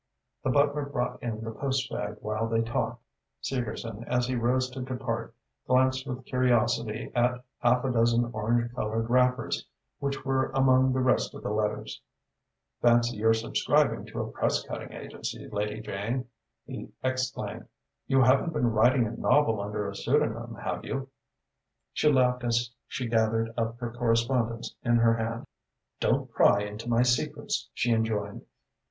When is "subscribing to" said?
13.35-14.21